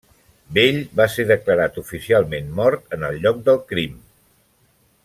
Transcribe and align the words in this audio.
Bell 0.57 0.79
va 1.01 1.05
ser 1.15 1.25
declarat 1.31 1.77
oficialment 1.83 2.51
mort 2.61 2.99
en 2.99 3.07
el 3.11 3.23
lloc 3.27 3.45
del 3.51 3.63
crim. 3.75 4.05